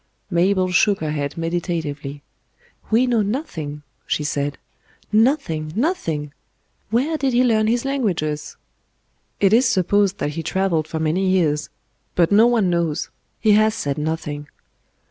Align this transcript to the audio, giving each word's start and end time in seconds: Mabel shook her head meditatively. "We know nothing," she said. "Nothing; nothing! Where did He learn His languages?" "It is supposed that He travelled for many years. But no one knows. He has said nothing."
Mabel 0.31 0.71
shook 0.71 1.01
her 1.01 1.11
head 1.11 1.37
meditatively. 1.37 2.23
"We 2.89 3.05
know 3.05 3.21
nothing," 3.21 3.83
she 4.07 4.23
said. 4.23 4.57
"Nothing; 5.13 5.73
nothing! 5.75 6.33
Where 6.89 7.19
did 7.19 7.33
He 7.33 7.43
learn 7.43 7.67
His 7.67 7.85
languages?" 7.85 8.57
"It 9.39 9.53
is 9.53 9.69
supposed 9.69 10.17
that 10.17 10.31
He 10.31 10.41
travelled 10.41 10.87
for 10.87 10.99
many 10.99 11.29
years. 11.29 11.69
But 12.15 12.31
no 12.31 12.47
one 12.47 12.67
knows. 12.71 13.11
He 13.39 13.51
has 13.51 13.75
said 13.75 13.99
nothing." 13.99 14.47